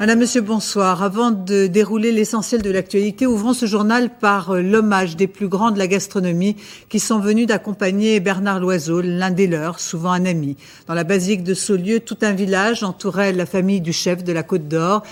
[0.00, 1.04] Madame, Monsieur, bonsoir.
[1.04, 5.70] Avant de dérouler l'essentiel de l'actualité, ouvrons ce journal par euh, l'hommage des plus grands
[5.70, 6.56] de la gastronomie
[6.88, 10.56] qui sont venus d'accompagner Bernard Loiseau, l'un des leurs, souvent un ami.
[10.88, 14.42] Dans la basique de Saulieu, tout un village entourait la famille du chef de la
[14.42, 15.04] Côte d'Or.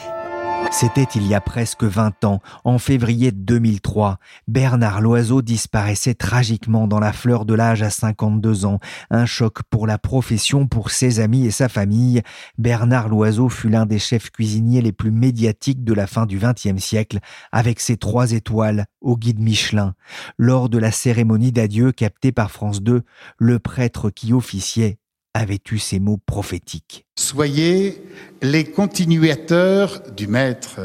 [0.71, 4.19] C'était il y a presque 20 ans, en février 2003.
[4.48, 8.79] Bernard Loiseau disparaissait tragiquement dans la fleur de l'âge à 52 ans.
[9.11, 12.23] Un choc pour la profession, pour ses amis et sa famille.
[12.59, 16.83] Bernard Loiseau fut l'un des chefs cuisiniers les plus médiatiques de la fin du XXe
[16.83, 17.18] siècle,
[17.52, 19.95] avec ses trois étoiles au guide Michelin.
[20.38, 23.02] Lors de la cérémonie d'adieu captée par France 2,
[23.38, 24.99] le prêtre qui officiait
[25.35, 27.07] avait eu ces mots prophétiques?
[27.16, 28.02] Soyez
[28.43, 30.80] les continuateurs du Maître.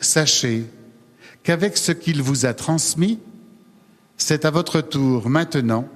[0.00, 0.64] Sachez
[1.42, 3.18] qu'avec ce qu'il vous a transmis,
[4.16, 5.88] c'est à votre tour maintenant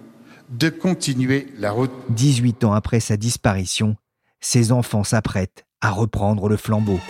[0.49, 1.93] de continuer la route.
[2.11, 3.97] 18 ans après sa disparition,
[4.41, 7.01] ses enfants s'apprêtent à reprendre le flambeau.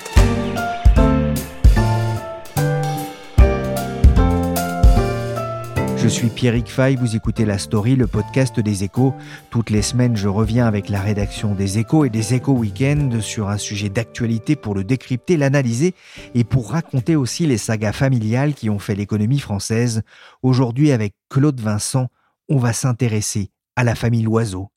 [5.96, 9.14] Je suis Pierrick Fay, vous écoutez La Story, le podcast des échos.
[9.50, 13.48] Toutes les semaines, je reviens avec la rédaction des échos et des échos week-end sur
[13.48, 15.94] un sujet d'actualité pour le décrypter, l'analyser
[16.34, 20.02] et pour raconter aussi les sagas familiales qui ont fait l'économie française.
[20.42, 22.08] Aujourd'hui, avec Claude Vincent,
[22.48, 24.68] on va s'intéresser à la famille Loiseau.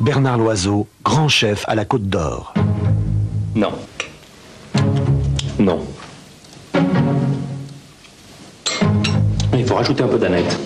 [0.00, 2.54] Bernard Loiseau, grand chef à la Côte d'Or.
[3.54, 3.72] Non.
[5.58, 5.80] Non.
[9.70, 10.58] Faut rajouter un peu d'aneth.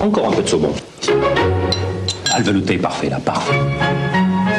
[0.00, 0.70] Encore un peu de saumon.
[2.30, 3.56] Ah, le velouté est parfait, là, parfait.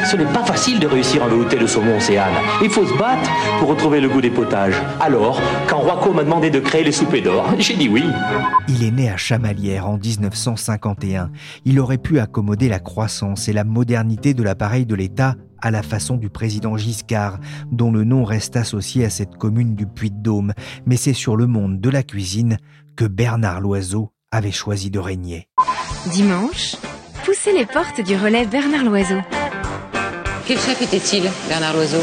[0.09, 2.33] Ce n'est pas facile de réussir un velouté de saumon, Océane.
[2.63, 4.73] Il faut se battre pour retrouver le goût des potages.
[4.99, 8.05] Alors, quand Roico m'a demandé de créer les soupers d'or, j'ai dit oui.
[8.67, 11.29] Il est né à Chamalières en 1951.
[11.65, 15.83] Il aurait pu accommoder la croissance et la modernité de l'appareil de l'État à la
[15.83, 17.39] façon du président Giscard,
[17.71, 20.53] dont le nom reste associé à cette commune du Puy-de-Dôme,
[20.87, 22.57] mais c'est sur le monde de la cuisine
[22.95, 25.47] que Bernard Loiseau avait choisi de régner.
[26.11, 26.75] Dimanche,
[27.25, 29.21] poussez les portes du relais Bernard Loiseau.
[30.47, 32.01] Quel chef était-il, Bernard Loiseau?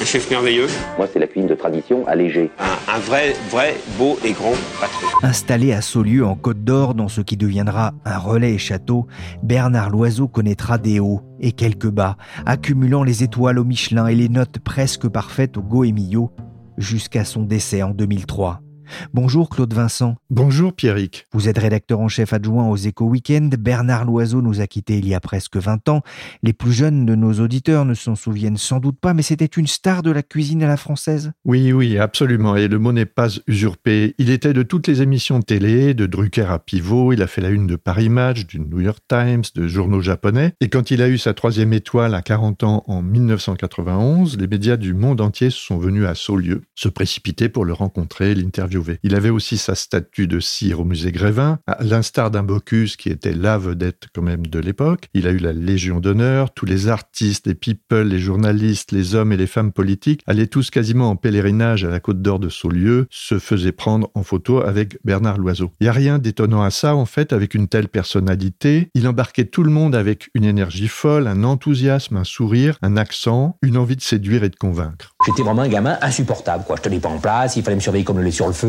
[0.00, 0.66] Un chef merveilleux.
[0.98, 2.50] Moi, c'est la cuisine de tradition allégée.
[2.58, 5.06] Un, un, vrai, vrai, beau et grand patron.
[5.22, 9.06] Installé à Saulieu, en Côte d'Or, dans ce qui deviendra un relais et château,
[9.44, 14.28] Bernard Loiseau connaîtra des hauts et quelques bas, accumulant les étoiles au Michelin et les
[14.28, 16.32] notes presque parfaites au Goemio,
[16.76, 18.63] jusqu'à son décès en 2003.
[19.12, 20.16] Bonjour Claude Vincent.
[20.30, 21.26] Bonjour Pierrick.
[21.32, 23.54] Vous êtes rédacteur en chef adjoint aux Échos Weekend.
[23.56, 26.02] Bernard Loiseau nous a quittés il y a presque 20 ans.
[26.42, 29.66] Les plus jeunes de nos auditeurs ne s'en souviennent sans doute pas, mais c'était une
[29.66, 31.32] star de la cuisine à la française.
[31.44, 32.56] Oui, oui, absolument.
[32.56, 34.14] Et le mot n'est pas usurpé.
[34.18, 37.12] Il était de toutes les émissions de télé, de Drucker à Pivot.
[37.12, 40.52] Il a fait la une de Paris Match, du New York Times, de journaux japonais.
[40.60, 44.76] Et quand il a eu sa troisième étoile à 40 ans en 1991, les médias
[44.76, 48.83] du monde entier sont venus à Saulieu, se précipiter pour le rencontrer, l'interviewer.
[49.02, 53.08] Il avait aussi sa statue de cire au musée Grévin, à l'instar d'un Bocuse qui
[53.08, 55.08] était la vedette quand même de l'époque.
[55.14, 59.32] Il a eu la Légion d'honneur, tous les artistes, les people, les journalistes, les hommes
[59.32, 63.06] et les femmes politiques allaient tous quasiment en pèlerinage à la Côte d'Or de Saulieu,
[63.10, 65.72] se faisaient prendre en photo avec Bernard Loiseau.
[65.80, 68.90] Il n'y a rien d'étonnant à ça en fait avec une telle personnalité.
[68.94, 73.56] Il embarquait tout le monde avec une énergie folle, un enthousiasme, un sourire, un accent,
[73.62, 75.14] une envie de séduire et de convaincre.
[75.26, 76.76] J'étais vraiment un gamin insupportable quoi.
[76.76, 78.63] Je tenais pas en place, il fallait me surveiller comme le lait sur le feu.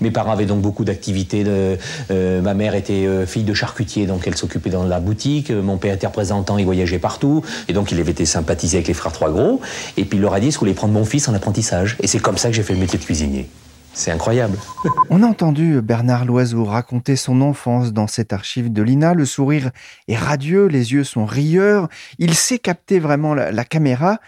[0.00, 1.44] Mes parents avaient donc beaucoup d'activités.
[1.46, 5.50] Euh, ma mère était euh, fille de charcutier, donc elle s'occupait dans la boutique.
[5.50, 7.42] Mon père était représentant, il voyageait partout.
[7.68, 9.60] Et donc il avait été sympathisé avec les frères Trois Gros.
[9.96, 11.96] Et puis il leur a dit, qu'il voulait prendre mon fils en apprentissage.
[12.00, 13.48] Et c'est comme ça que j'ai fait le métier de cuisinier.
[13.92, 14.56] C'est incroyable.
[15.10, 19.14] On a entendu Bernard Loiseau raconter son enfance dans cette archive de l'INA.
[19.14, 19.70] Le sourire
[20.06, 21.88] est radieux, les yeux sont rieurs.
[22.18, 24.18] Il sait capter vraiment la caméra.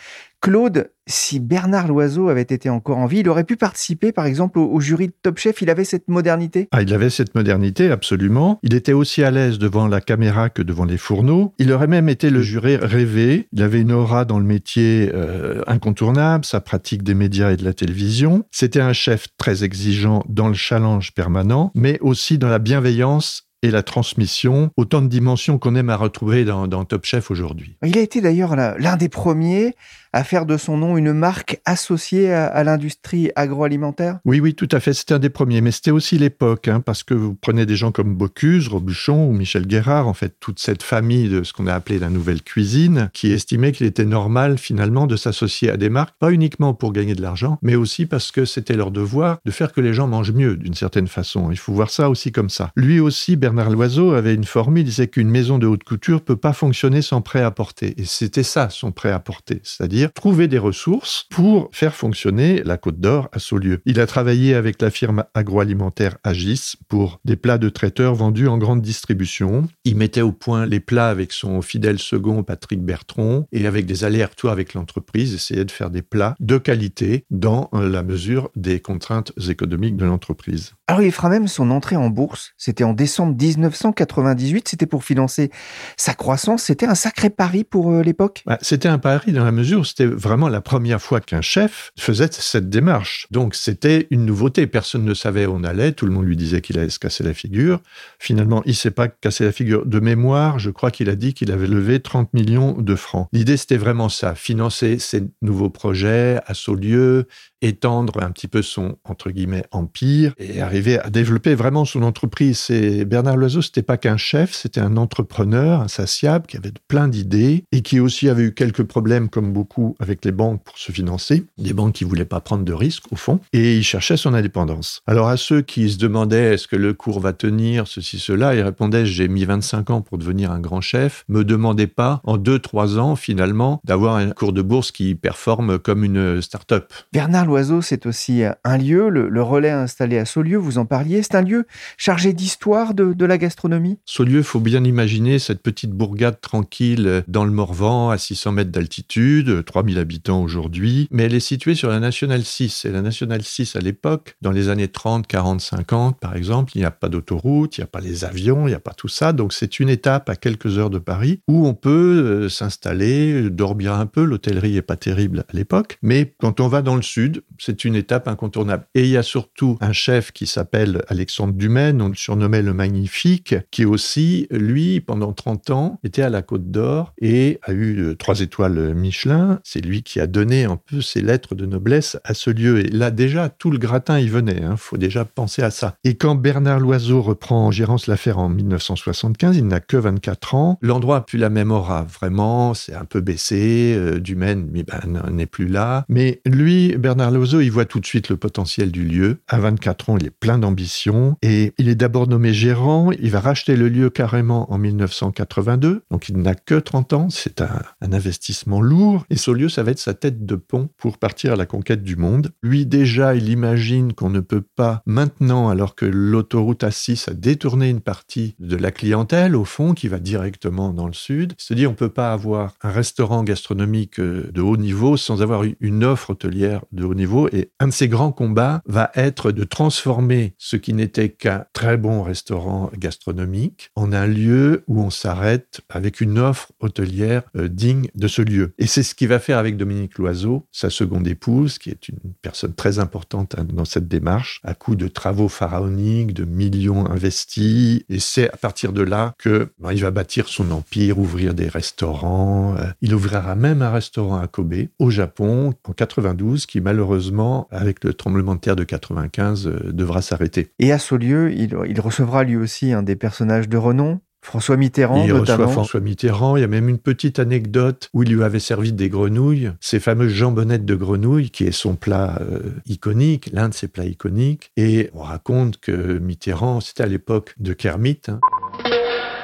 [0.42, 4.58] Claude, si Bernard Loiseau avait été encore en vie, il aurait pu participer, par exemple,
[4.58, 5.62] au, au, jury de Top Chef.
[5.62, 6.68] Il avait cette modernité?
[6.72, 8.58] Ah, il avait cette modernité, absolument.
[8.64, 11.54] Il était aussi à l'aise devant la caméra que devant les fourneaux.
[11.58, 13.46] Il aurait même été le juré rêvé.
[13.52, 17.64] Il avait une aura dans le métier euh, incontournable, sa pratique des médias et de
[17.64, 18.44] la télévision.
[18.50, 23.70] C'était un chef très exigeant dans le challenge permanent, mais aussi dans la bienveillance et
[23.70, 27.76] la transmission, autant de dimensions qu'on aime à retrouver dans, dans Top Chef aujourd'hui.
[27.84, 29.74] Il a été d'ailleurs l'un des premiers
[30.12, 34.18] à faire de son nom une marque associée à, l'industrie agroalimentaire?
[34.24, 34.92] Oui, oui, tout à fait.
[34.92, 35.60] C'était un des premiers.
[35.60, 39.32] Mais c'était aussi l'époque, hein, parce que vous prenez des gens comme Bocuse, Robuchon ou
[39.32, 43.10] Michel Guérard, en fait, toute cette famille de ce qu'on a appelé la nouvelle cuisine,
[43.12, 47.14] qui estimait qu'il était normal finalement de s'associer à des marques, pas uniquement pour gagner
[47.14, 50.32] de l'argent, mais aussi parce que c'était leur devoir de faire que les gens mangent
[50.32, 51.50] mieux d'une certaine façon.
[51.50, 52.72] Il faut voir ça aussi comme ça.
[52.76, 56.36] Lui aussi, Bernard Loiseau avait une formule, il disait qu'une maison de haute couture peut
[56.36, 57.94] pas fonctionner sans prêt à porter.
[57.96, 62.76] Et c'était ça son prêt à porter, c'est-à-dire trouver des ressources pour faire fonctionner la
[62.76, 63.80] Côte d'Or à Saulieu.
[63.84, 68.58] Il a travaillé avec la firme agroalimentaire Agis pour des plats de traiteurs vendus en
[68.58, 69.68] grande distribution.
[69.84, 74.04] Il mettait au point les plats avec son fidèle second Patrick Bertron et avec des
[74.04, 79.32] allers-retours avec l'entreprise, essayait de faire des plats de qualité dans la mesure des contraintes
[79.48, 80.74] économiques de l'entreprise.
[80.92, 85.50] Alors il fera même son entrée en bourse, c'était en décembre 1998, c'était pour financer
[85.96, 89.52] sa croissance, c'était un sacré pari pour euh, l'époque bah, C'était un pari dans la
[89.52, 93.26] mesure où c'était vraiment la première fois qu'un chef faisait cette démarche.
[93.30, 96.60] Donc c'était une nouveauté, personne ne savait où on allait, tout le monde lui disait
[96.60, 97.80] qu'il allait se casser la figure.
[98.18, 99.86] Finalement, il s'est pas cassé la figure.
[99.86, 103.28] De mémoire, je crois qu'il a dit qu'il avait levé 30 millions de francs.
[103.32, 107.28] L'idée c'était vraiment ça, financer ces nouveaux projets à Saulieu,
[107.62, 112.58] étendre un petit peu son entre guillemets empire et arriver à développer vraiment son entreprise.
[112.58, 117.64] C'est Bernard Loiseau, c'était pas qu'un chef, c'était un entrepreneur insatiable qui avait plein d'idées
[117.72, 121.44] et qui aussi avait eu quelques problèmes comme beaucoup avec les banques pour se financer,
[121.58, 125.00] des banques qui voulaient pas prendre de risques au fond et il cherchait son indépendance.
[125.06, 128.62] Alors à ceux qui se demandaient est-ce que le cours va tenir ceci cela, il
[128.62, 132.58] répondait j'ai mis 25 ans pour devenir un grand chef, me demandez pas en 2
[132.58, 136.92] 3 ans finalement d'avoir un cours de bourse qui performe comme une start-up.
[137.12, 141.34] Bernard Loiseau, c'est aussi un lieu, le, relais installé à Saulieu, vous en parliez, c'est
[141.34, 141.66] un lieu
[141.98, 143.98] chargé d'histoire de, la gastronomie?
[144.06, 149.66] Saulieu, faut bien imaginer cette petite bourgade tranquille dans le Morvan, à 600 mètres d'altitude,
[149.66, 152.86] 3000 habitants aujourd'hui, mais elle est située sur la Nationale 6.
[152.86, 156.78] Et la Nationale 6, à l'époque, dans les années 30, 40, 50, par exemple, il
[156.78, 159.08] n'y a pas d'autoroute, il n'y a pas les avions, il n'y a pas tout
[159.08, 163.50] ça, donc c'est une étape à quelques heures de Paris où on peut euh, s'installer,
[163.50, 167.02] dormir un peu, l'hôtellerie est pas terrible à l'époque, mais quand on va dans le
[167.02, 168.86] sud, c'est une étape incontournable.
[168.94, 172.72] Et il y a surtout un chef qui s'appelle Alexandre Dumaine, on le surnommait le
[172.72, 178.00] Magnifique, qui aussi, lui, pendant 30 ans, était à la Côte d'Or et a eu
[178.00, 179.60] euh, trois étoiles Michelin.
[179.64, 182.80] C'est lui qui a donné un peu ses lettres de noblesse à ce lieu.
[182.80, 184.58] Et là, déjà, tout le gratin y venait.
[184.58, 184.76] Il hein.
[184.76, 185.94] faut déjà penser à ça.
[186.04, 190.78] Et quand Bernard Loiseau reprend en gérance l'affaire en 1975, il n'a que 24 ans.
[190.82, 192.04] L'endroit a plus la même aura.
[192.04, 193.94] Vraiment, c'est un peu baissé.
[193.96, 196.04] Euh, Dumaine, ben, n'est plus là.
[196.08, 199.38] Mais lui, Bernard Loiseau, il voit tout de suite le potentiel du lieu.
[199.48, 203.10] À 24 ans, il est plein d'ambition et il est d'abord nommé gérant.
[203.12, 206.02] Il va racheter le lieu carrément en 1982.
[206.10, 207.30] Donc il n'a que 30 ans.
[207.30, 209.24] C'est un, investissement lourd.
[209.30, 212.02] Et ce lieu, ça va être sa tête de pont pour partir à la conquête
[212.02, 212.50] du monde.
[212.62, 217.88] Lui, déjà, il imagine qu'on ne peut pas maintenant, alors que l'autoroute A6 a détourné
[217.88, 221.54] une partie de la clientèle, au fond, qui va directement dans le sud.
[221.58, 225.62] Se dit, on peut pas avoir un restaurant gastronomique euh, de haut niveau sans avoir
[225.80, 227.48] une offre hôtelière de haut niveau.
[227.52, 231.96] Et un de ses grands combats va être de transformer ce qui n'était qu'un très
[231.96, 238.08] bon restaurant gastronomique en un lieu où on s'arrête avec une offre hôtelière euh, digne
[238.14, 238.74] de ce lieu.
[238.78, 242.18] Et c'est ce qu'il va faire avec Dominique Loiseau, sa seconde épouse, qui est une
[242.42, 248.02] personne très importante hein, dans cette démarche, à coup de travaux pharaoniques, de millions investis.
[248.08, 252.74] Et c'est à partir de là que il va bâtir son empire, ouvrir des restaurants.
[252.78, 257.66] Euh, il ouvrira même un restaurant à Kobe, au Japon, en 92, qui malheureusement malheureusement,
[257.72, 260.70] avec le tremblement de terre de 95, euh, devra s'arrêter.
[260.78, 265.24] Et à ce lieu, il, recevra lui aussi un des personnages de renom, François Mitterrand,
[265.24, 266.56] il reçoit François Mitterrand.
[266.56, 270.00] Il y a même une petite anecdote où il lui avait servi des grenouilles, ces
[270.00, 274.72] fameuses jambonnettes de grenouilles, qui est son plat euh, iconique, l'un de ses plats iconiques.
[274.76, 278.20] Et on raconte que Mitterrand, c'était à l'époque de Kermit.
[278.26, 278.40] Hein.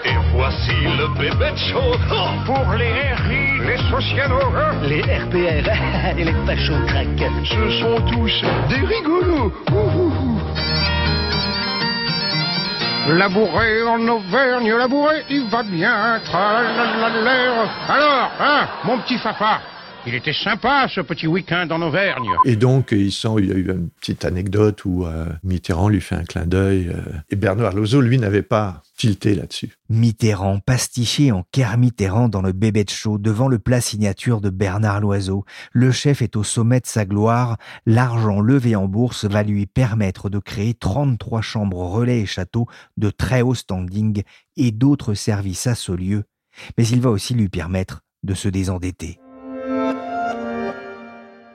[0.08, 1.92] Et voici le bébé show
[2.46, 5.68] pour les RI, les socialos, les RPR
[6.18, 7.08] et les fachos crack.
[7.44, 9.52] Ce sont tous des rigolos.
[13.08, 16.20] Labouré en Auvergne, labouré, il va bien.
[17.88, 19.60] Alors, hein, mon petit papa,
[20.08, 22.30] Il était sympa ce petit week-end en Auvergne.
[22.46, 26.00] Et donc, il, sent, il y a eu une petite anecdote où euh, Mitterrand lui
[26.00, 26.88] fait un clin d'œil.
[26.88, 29.74] euh, et Bernard Loiseau, lui, n'avait pas tilté là-dessus.
[29.90, 35.00] Mitterrand, pastiché en Kermitterrand dans le bébé de show devant le plat signature de Bernard
[35.00, 35.44] Loiseau.
[35.72, 37.58] Le chef est au sommet de sa gloire.
[37.84, 43.10] L'argent levé en bourse va lui permettre de créer 33 chambres relais et châteaux de
[43.10, 44.22] très haut standing
[44.56, 46.24] et d'autres services à ce lieu.
[46.78, 49.18] Mais il va aussi lui permettre de se désendetter.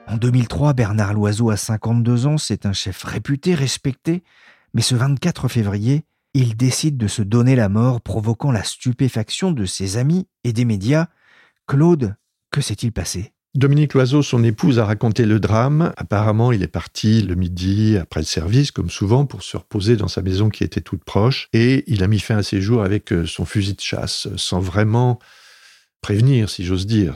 [0.06, 4.22] En 2003, Bernard Loiseau a 52 ans, c'est un chef réputé, respecté,
[4.74, 9.64] mais ce 24 février, il décide de se donner la mort, provoquant la stupéfaction de
[9.64, 11.06] ses amis et des médias.
[11.66, 12.16] Claude,
[12.50, 13.32] que s'est-il passé?
[13.54, 15.92] Dominique Loiseau, son épouse, a raconté le drame.
[15.96, 20.08] Apparemment, il est parti le midi après le service, comme souvent, pour se reposer dans
[20.08, 21.48] sa maison qui était toute proche.
[21.52, 24.58] Et il a mis fin à ses jours avec euh, son fusil de chasse, sans
[24.58, 25.20] vraiment
[26.00, 27.14] prévenir, si j'ose dire.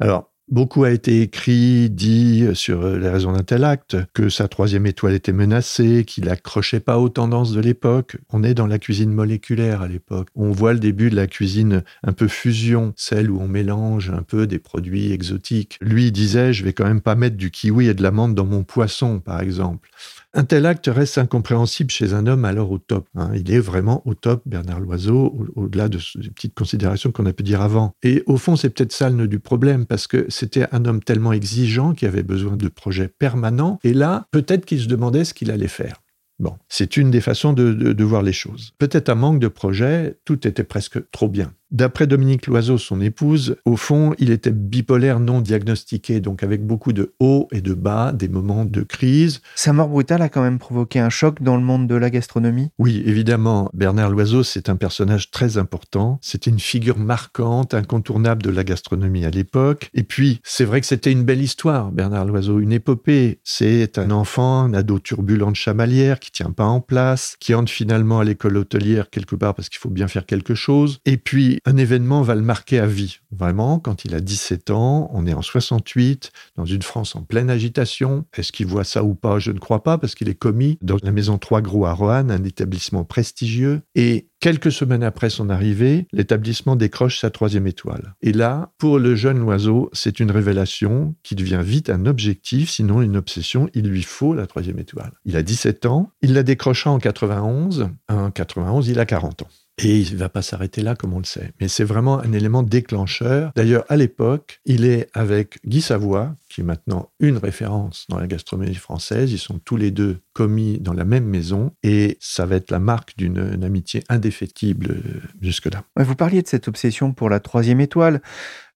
[0.00, 4.84] Alors, Beaucoup a été écrit, dit sur les raisons d'un tel acte, que sa troisième
[4.84, 8.18] étoile était menacée, qu'il n'accrochait pas aux tendances de l'époque.
[8.28, 10.28] On est dans la cuisine moléculaire à l'époque.
[10.34, 14.20] On voit le début de la cuisine un peu fusion, celle où on mélange un
[14.20, 15.78] peu des produits exotiques.
[15.80, 18.62] Lui disait, je vais quand même pas mettre du kiwi et de l'amande dans mon
[18.62, 19.88] poisson, par exemple.
[20.34, 23.06] Un tel acte reste incompréhensible chez un homme alors au top.
[23.16, 23.30] hein.
[23.34, 27.34] Il est vraiment au top, Bernard Loiseau, au- au-delà de ces petites considérations qu'on a
[27.34, 27.92] pu dire avant.
[28.02, 31.02] Et au fond, c'est peut-être ça le nœud du problème, parce que c'était un homme
[31.02, 33.78] tellement exigeant qui avait besoin de projets permanents.
[33.84, 36.00] Et là, peut-être qu'il se demandait ce qu'il allait faire.
[36.38, 38.72] Bon, c'est une des façons de, de- de voir les choses.
[38.78, 41.52] Peut-être un manque de projet, tout était presque trop bien.
[41.72, 46.92] D'après Dominique Loiseau, son épouse, au fond, il était bipolaire non diagnostiqué, donc avec beaucoup
[46.92, 49.40] de hauts et de bas, des moments de crise.
[49.54, 52.68] Sa mort brutale a quand même provoqué un choc dans le monde de la gastronomie?
[52.78, 56.18] Oui, évidemment, Bernard Loiseau, c'est un personnage très important.
[56.20, 59.88] C'était une figure marquante, incontournable de la gastronomie à l'époque.
[59.94, 63.40] Et puis, c'est vrai que c'était une belle histoire, Bernard Loiseau, une épopée.
[63.44, 67.72] C'est un enfant, un ado turbulent de chamalière qui tient pas en place, qui entre
[67.72, 70.98] finalement à l'école hôtelière quelque part parce qu'il faut bien faire quelque chose.
[71.06, 73.18] Et puis, un événement va le marquer à vie.
[73.30, 77.50] Vraiment, quand il a 17 ans, on est en 68, dans une France en pleine
[77.50, 78.24] agitation.
[78.36, 79.38] Est-ce qu'il voit ça ou pas?
[79.38, 82.30] Je ne crois pas, parce qu'il est commis dans la maison Trois Gros à Roanne,
[82.30, 83.82] un établissement prestigieux.
[83.94, 88.14] Et quelques semaines après son arrivée, l'établissement décroche sa troisième étoile.
[88.22, 93.02] Et là, pour le jeune Loiseau, c'est une révélation qui devient vite un objectif, sinon
[93.02, 93.68] une obsession.
[93.74, 95.12] Il lui faut la troisième étoile.
[95.24, 97.88] Il a 17 ans, il la décrocha en 91.
[98.08, 99.48] En 91, il a 40 ans.
[99.82, 101.52] Et il ne va pas s'arrêter là, comme on le sait.
[101.60, 103.52] Mais c'est vraiment un élément déclencheur.
[103.56, 108.26] D'ailleurs, à l'époque, il est avec Guy Savoie, qui est maintenant une référence dans la
[108.26, 109.32] gastronomie française.
[109.32, 111.72] Ils sont tous les deux commis dans la même maison.
[111.82, 115.82] Et ça va être la marque d'une une amitié indéfectible euh, jusque-là.
[115.96, 118.20] Vous parliez de cette obsession pour la troisième étoile.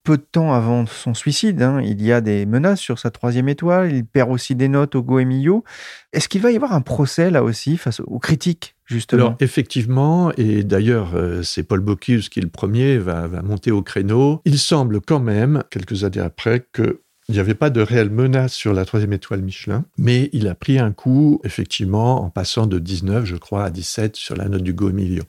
[0.07, 3.49] Peu de temps avant son suicide, hein, il y a des menaces sur sa troisième
[3.49, 3.91] étoile.
[3.91, 5.65] Il perd aussi des notes au Goemio.
[6.13, 9.21] Est-ce qu'il va y avoir un procès là aussi face aux critiques, justement?
[9.21, 13.81] Alors, effectivement, et d'ailleurs, euh, c'est Paul Bocuse qui, le premier, va, va monter au
[13.81, 14.41] créneau.
[14.45, 18.53] Il semble quand même, quelques années après, que il n'y avait pas de réelle menace
[18.53, 22.79] sur la troisième étoile Michelin, mais il a pris un coup, effectivement, en passant de
[22.79, 25.23] 19, je crois, à 17 sur la note du Go Emilio.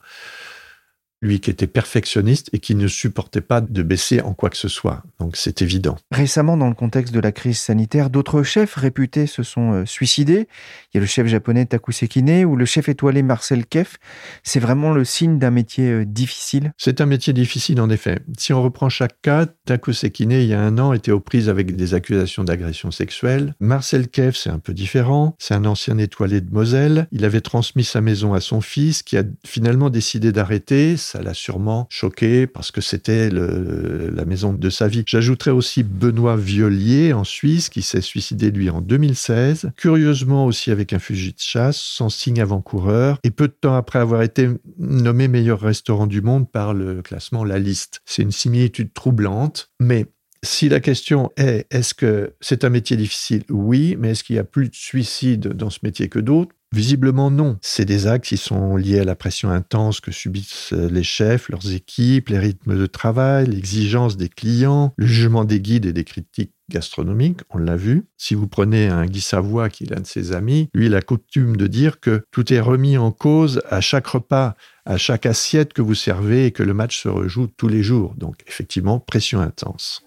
[1.20, 4.68] Lui qui était perfectionniste et qui ne supportait pas de baisser en quoi que ce
[4.68, 5.02] soit.
[5.18, 5.96] Donc c'est évident.
[6.12, 10.48] Récemment, dans le contexte de la crise sanitaire, d'autres chefs réputés se sont euh, suicidés.
[10.92, 13.96] Il y a le chef japonais Taku Sekine ou le chef étoilé Marcel Keff.
[14.42, 16.72] C'est vraiment le signe d'un métier euh, difficile.
[16.76, 18.20] C'est un métier difficile en effet.
[18.38, 21.48] Si on reprend chaque cas, Taku Sekine, il y a un an, était aux prises
[21.48, 23.54] avec des accusations d'agression sexuelle.
[23.60, 25.34] Marcel Keff, c'est un peu différent.
[25.38, 27.06] C'est un ancien étoilé de Moselle.
[27.12, 30.96] Il avait transmis sa maison à son fils qui a finalement décidé d'arrêter.
[31.10, 35.04] Ça l'a sûrement choqué parce que c'était la maison de sa vie.
[35.06, 39.70] J'ajouterais aussi Benoît Violier en Suisse qui s'est suicidé lui en 2016.
[39.78, 43.18] Curieusement aussi avec un fusil de chasse, sans signe avant-coureur.
[43.24, 47.42] Et peu de temps après avoir été nommé meilleur restaurant du monde par le classement
[47.42, 48.00] La Liste.
[48.04, 50.08] C'est une similitude troublante, mais
[50.44, 53.44] si la question est est-ce que c'est un métier difficile?
[53.48, 56.54] Oui, mais est-ce qu'il y a plus de suicides dans ce métier que d'autres?
[56.74, 57.58] Visiblement non.
[57.62, 61.72] C'est des actes qui sont liés à la pression intense que subissent les chefs, leurs
[61.72, 66.52] équipes, les rythmes de travail, l'exigence des clients, le jugement des guides et des critiques
[66.70, 68.04] gastronomiques, on l'a vu.
[68.18, 71.00] Si vous prenez un Guy Savoie, qui est l'un de ses amis, lui, il a
[71.00, 75.72] coutume de dire que tout est remis en cause à chaque repas, à chaque assiette
[75.72, 78.14] que vous servez et que le match se rejoue tous les jours.
[78.16, 80.02] Donc effectivement, pression intense.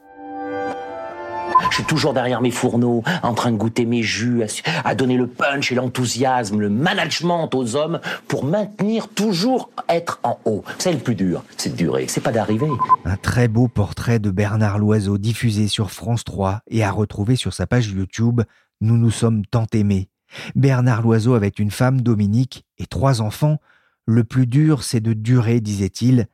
[1.69, 4.43] Je suis toujours derrière mes fourneaux, en train de goûter mes jus,
[4.83, 10.39] à, donner le punch et l'enthousiasme, le management aux hommes pour maintenir toujours être en
[10.45, 10.63] haut.
[10.77, 12.69] C'est le plus dur, c'est de durer, c'est pas d'arriver.
[13.05, 17.53] Un très beau portrait de Bernard Loiseau diffusé sur France 3 et à retrouver sur
[17.53, 18.41] sa page YouTube
[18.81, 20.09] Nous nous sommes tant aimés.
[20.55, 23.57] Bernard Loiseau avec une femme, Dominique, et trois enfants.
[24.05, 26.27] Le plus dur, c'est de durer, disait-il.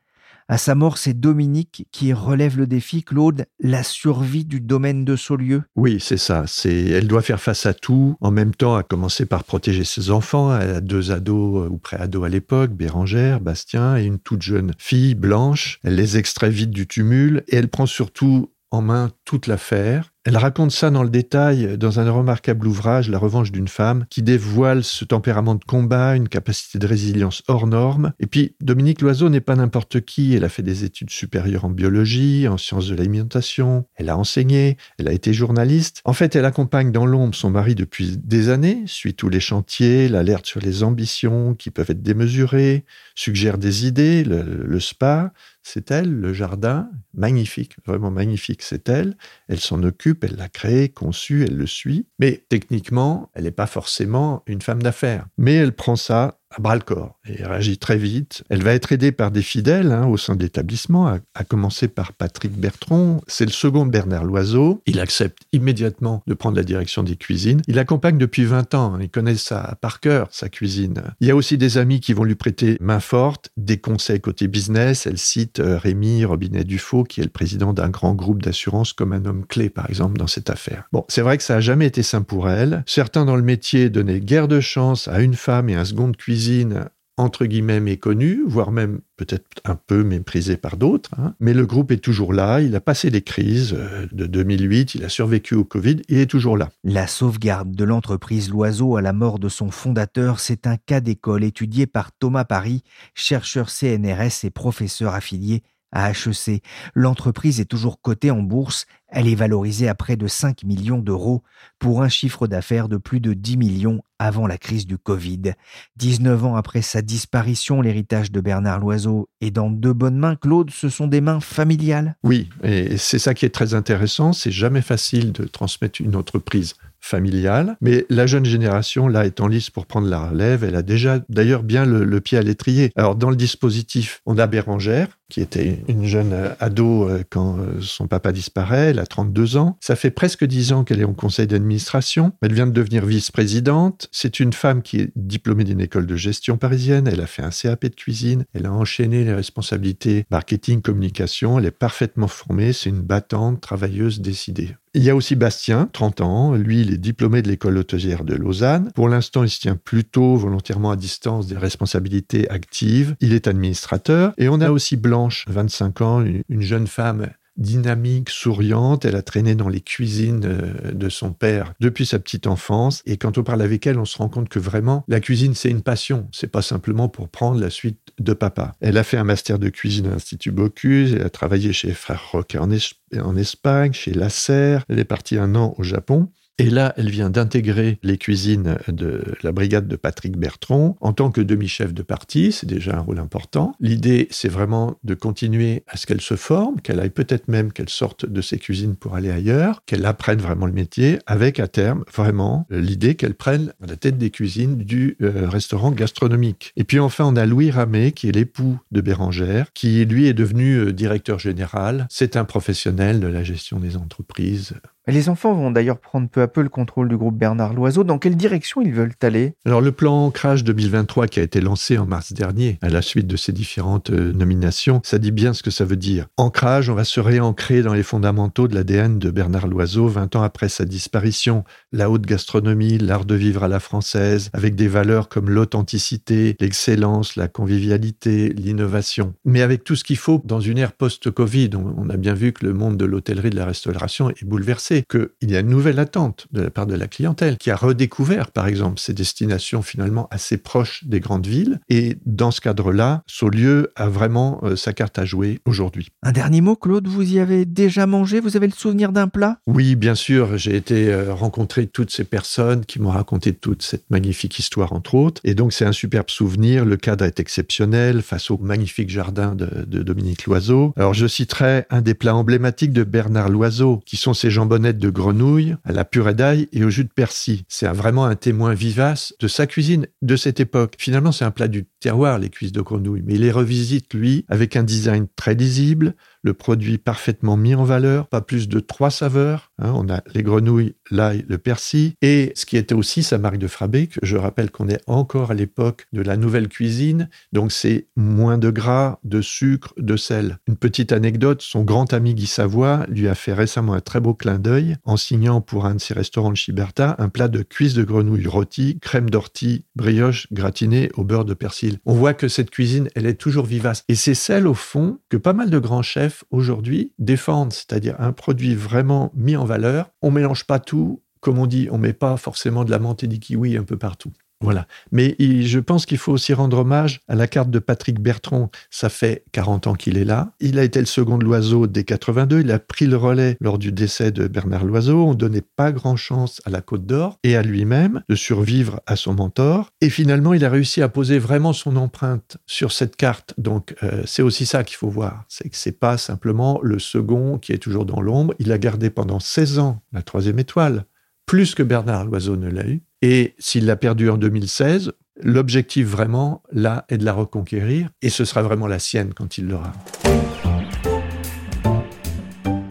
[0.50, 5.18] À sa mort, c'est Dominique qui relève le défi, Claude, la survie du domaine de
[5.18, 5.64] Saulieu.
[5.76, 6.46] Oui, c'est ça.
[6.48, 10.10] C'est, elle doit faire face à tout, en même temps, à commencer par protéger ses
[10.10, 10.58] enfants.
[10.58, 14.72] Elle a deux ados euh, ou pré-ados à l'époque, Bérangère, Bastien et une toute jeune
[14.78, 15.80] fille, Blanche.
[15.84, 20.14] Elle les extrait vite du tumule et elle prend surtout en main toute l'affaire.
[20.24, 24.22] Elle raconte ça dans le détail dans un remarquable ouvrage, La revanche d'une femme, qui
[24.22, 28.14] dévoile ce tempérament de combat, une capacité de résilience hors norme.
[28.20, 30.34] Et puis, Dominique Loiseau n'est pas n'importe qui.
[30.34, 33.86] Elle a fait des études supérieures en biologie, en sciences de l'alimentation.
[33.96, 34.78] Elle a enseigné.
[34.98, 36.02] Elle a été journaliste.
[36.06, 40.08] En fait, elle accompagne dans l'ombre son mari depuis des années, suit tous les chantiers,
[40.10, 45.32] l'alerte sur les ambitions qui peuvent être démesurées, suggère des idées, le, le spa,
[45.68, 49.17] c'est elle, le jardin, magnifique, vraiment magnifique, c'est elle.
[49.48, 52.08] Elle s'en occupe, elle l'a créé, conçu, elle le suit.
[52.20, 55.28] Mais techniquement, elle n'est pas forcément une femme d'affaires.
[55.38, 58.44] Mais elle prend ça à bras le corps et réagit très vite.
[58.50, 62.14] Elle va être aidée par des fidèles hein, au sein de l'établissement, à, commencer par
[62.14, 63.22] Patrick Bertrand.
[63.28, 64.82] C'est le second Bernard Loiseau.
[64.86, 67.62] Il accepte immédiatement de prendre la direction des cuisines.
[67.68, 68.96] Il accompagne depuis 20 ans.
[68.96, 69.00] Hein.
[69.02, 71.02] Il connaît ça par cœur, sa cuisine.
[71.20, 74.48] Il y a aussi des amis qui vont lui prêter main forte, des conseils côté
[74.48, 75.06] business.
[75.06, 79.26] Elle cite euh, Rémi Robinet-Dufaux, qui est le président d'un grand groupe d'assurance comme un
[79.26, 80.86] homme clé, par exemple, dans cette affaire.
[80.92, 82.84] Bon, c'est vrai que ça a jamais été simple pour elle.
[82.86, 86.18] Certains dans le métier donnaient guère de chance à une femme et un second de
[86.38, 86.90] cuisine
[87.20, 91.10] entre guillemets méconnu, voire même peut-être un peu méprisé par d'autres.
[91.18, 91.34] Hein.
[91.40, 95.04] Mais le groupe est toujours là, il a passé les crises euh, de 2008, il
[95.04, 96.70] a survécu au Covid, il est toujours là.
[96.84, 101.44] La sauvegarde de l'entreprise Loiseau à la mort de son fondateur, c'est un cas d'école
[101.44, 102.84] étudié par Thomas Paris,
[103.16, 106.62] chercheur CNRS et professeur affilié à HEC.
[106.94, 108.86] L'entreprise est toujours cotée en bourse.
[109.10, 111.44] Elle est valorisée à près de 5 millions d'euros
[111.80, 115.54] pour un chiffre d'affaires de plus de 10 millions avant la crise du Covid.
[115.96, 120.36] 19 ans après sa disparition, l'héritage de Bernard Loiseau est dans de bonnes mains.
[120.36, 122.18] Claude, ce sont des mains familiales?
[122.24, 124.34] Oui, et c'est ça qui est très intéressant.
[124.34, 126.76] C'est jamais facile de transmettre une entreprise
[127.08, 127.78] familiale.
[127.82, 130.64] Mais la jeune génération, là, est en lice pour prendre la relève.
[130.64, 132.92] Elle a déjà, d'ailleurs, bien le, pied à l'étrier.
[132.96, 138.32] Alors, dans le dispositif, on a Bérangère, qui était une jeune ado quand son papa
[138.32, 138.90] disparaît.
[138.90, 139.78] Elle a 32 ans.
[139.82, 142.32] Ça fait presque 10 ans qu'elle est en conseil d'administration.
[142.42, 144.08] Elle vient de devenir vice-présidente.
[144.12, 147.08] C'est une femme qui est diplômée d'une école de gestion parisienne.
[147.08, 148.46] Elle a fait un CAP de cuisine.
[148.54, 151.60] Elle a enchaîné les responsabilités marketing, communication.
[151.60, 152.74] Elle est parfaitement formée.
[152.74, 154.76] C'est une battante, travailleuse, décidée.
[154.98, 156.56] Il y a aussi Bastien, 30 ans.
[156.56, 158.92] Lui, il est diplômé de l'école hôtelière de Lausanne.
[158.96, 163.16] Pour l'instant, il se tient plutôt volontairement à distance des responsabilités actives.
[163.20, 164.34] Il est administrateur.
[164.40, 169.06] Et on a aussi Blanche, 25 ans, une jeune femme dynamique, souriante.
[169.06, 170.58] Elle a traîné dans les cuisines
[170.92, 173.02] de son père depuis sa petite enfance.
[173.06, 175.70] Et quand on parle avec elle, on se rend compte que vraiment, la cuisine, c'est
[175.70, 176.28] une passion.
[176.32, 178.76] C'est pas simplement pour prendre la suite de papa.
[178.82, 181.14] Elle a fait un master de cuisine à l'Institut Bocuse.
[181.14, 184.84] Elle a travaillé chez Frères Roquet en, en Espagne, chez Lasserre.
[184.90, 186.30] Elle est partie un an au Japon.
[186.60, 191.30] Et là, elle vient d'intégrer les cuisines de la brigade de Patrick Bertrand en tant
[191.30, 192.52] que demi-chef de parti.
[192.52, 193.76] C'est déjà un rôle important.
[193.80, 197.90] L'idée, c'est vraiment de continuer à ce qu'elle se forme, qu'elle aille peut-être même qu'elle
[197.90, 202.04] sorte de ses cuisines pour aller ailleurs, qu'elle apprenne vraiment le métier, avec à terme
[202.12, 206.74] vraiment l'idée qu'elle prenne la tête des cuisines du euh, restaurant gastronomique.
[206.76, 210.34] Et puis enfin, on a Louis Ramé, qui est l'époux de Bérangère, qui lui est
[210.34, 212.08] devenu euh, directeur général.
[212.10, 214.74] C'est un professionnel de la gestion des entreprises
[215.12, 218.04] les enfants vont d'ailleurs prendre peu à peu le contrôle du groupe Bernard Loiseau.
[218.04, 219.54] Dans quelle direction ils veulent aller?
[219.66, 223.28] Alors le plan Ancrage 2023 qui a été lancé en mars dernier, à la suite
[223.28, 226.28] de ces différentes euh, nominations, ça dit bien ce que ça veut dire.
[226.38, 230.44] Ancrage, on va se réancrer dans les fondamentaux de l'ADN de Bernard Loiseau 20 ans
[230.44, 231.64] après sa disparition.
[231.92, 237.36] La haute gastronomie, l'art de vivre à la française, avec des valeurs comme l'authenticité, l'excellence,
[237.36, 239.34] la convivialité, l'innovation.
[239.46, 242.66] Mais avec tout ce qu'il faut dans une ère post-Covid, on a bien vu que
[242.66, 246.48] le monde de l'hôtellerie, de la restauration est bouleversé qu'il y a une nouvelle attente
[246.52, 250.58] de la part de la clientèle qui a redécouvert, par exemple, ces destinations finalement assez
[250.58, 251.80] proches des grandes villes.
[251.90, 256.10] Et dans ce cadre-là, Saulieu a vraiment euh, sa carte à jouer aujourd'hui.
[256.24, 258.40] Un dernier mot, Claude, vous y avez déjà mangé?
[258.40, 259.60] Vous avez le souvenir d'un plat?
[259.68, 260.58] Oui, bien sûr.
[260.58, 265.16] J'ai été euh, rencontrer toutes ces personnes qui m'ont raconté toute cette magnifique histoire, entre
[265.16, 265.42] autres.
[265.44, 266.86] Et donc, c'est un superbe souvenir.
[266.86, 270.94] Le cadre est exceptionnel face au magnifique jardin de, de Dominique Loiseau.
[270.96, 275.10] Alors, je citerai un des plats emblématiques de Bernard Loiseau, qui sont ses jambonnettes de
[275.10, 277.64] grenouille, à la purée d'ail et au jus de persil.
[277.68, 280.96] C'est vraiment un témoin vivace de sa cuisine de cette époque.
[280.98, 284.46] Finalement, c'est un plat du terroir, les cuisses de grenouille, mais il les revisite, lui,
[284.48, 289.12] avec un design très lisible, le produit parfaitement mis en valeur, pas plus de trois
[289.12, 289.72] saveurs.
[289.80, 289.92] Hein.
[289.96, 293.68] on a les grenouilles, l'ail, le persil, et ce qui était aussi sa marque de
[293.68, 294.14] fabrique.
[294.22, 298.70] Je rappelle qu'on est encore à l'époque de la nouvelle cuisine, donc c'est moins de
[298.70, 300.60] gras, de sucre, de sel.
[300.68, 304.34] Une petite anecdote, son grand ami Guy Savoie lui a fait récemment un très beau
[304.34, 307.94] clin d'œil en signant pour un de ses restaurants de Chiberta un plat de cuisses
[307.94, 312.00] de grenouille rôties, crème d'ortie, brioche gratinée au beurre de persil.
[312.06, 314.04] On voit que cette cuisine, elle est toujours vivace.
[314.08, 318.32] Et c'est celle, au fond, que pas mal de grands chefs aujourd'hui défendent, c'est-à-dire un
[318.32, 320.12] produit vraiment mis en valeur.
[320.22, 323.28] On mélange pas tout, comme on dit, on met pas forcément de la menthe et
[323.28, 324.34] du kiwi un peu partout.
[324.60, 324.88] Voilà.
[325.12, 328.72] Mais je pense qu'il faut aussi rendre hommage à la carte de Patrick Bertrand.
[328.90, 330.54] Ça fait 40 ans qu'il est là.
[330.60, 332.62] Il a été le second de Loiseau dès 82.
[332.62, 335.26] Il a pris le relais lors du décès de Bernard Loiseau.
[335.26, 339.16] On donnait pas grand chance à la Côte d'Or et à lui-même de survivre à
[339.16, 339.92] son mentor.
[340.02, 343.54] Et finalement, il a réussi à poser vraiment son empreinte sur cette carte.
[343.60, 345.46] Donc, euh, c'est aussi ça qu'il faut voir.
[345.50, 348.56] C'est que c'est pas simplement le second qui est toujours dans l'ombre.
[348.58, 351.06] Il a gardé pendant 16 ans la troisième étoile
[351.48, 353.02] plus que Bernard Loiseau ne l'a eu.
[353.24, 358.46] Et s'il l'a perdu en 2016, l'objectif vraiment, là, est de la reconquérir, et ce
[358.46, 359.94] sera vraiment la sienne quand il l'aura.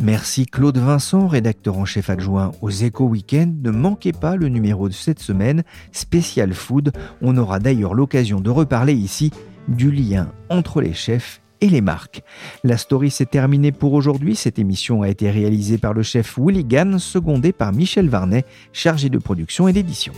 [0.01, 3.61] Merci Claude Vincent, rédacteur en chef adjoint aux Éco Weekend.
[3.63, 6.93] Ne manquez pas le numéro de cette semaine, spécial food.
[7.21, 9.33] On aura d'ailleurs l'occasion de reparler ici
[9.69, 12.23] du lien entre les chefs et les marques.
[12.65, 14.37] La story s'est terminée pour aujourd'hui.
[14.37, 19.09] Cette émission a été réalisée par le chef Willy Gann, secondé par Michel Varnet, chargé
[19.09, 20.13] de production et d'édition.